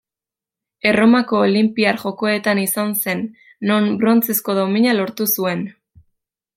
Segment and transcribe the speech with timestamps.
[0.91, 3.23] Erromako Olinpiar Jokoetan izan zen,
[3.73, 5.67] non brontzezko domina lortu zuen.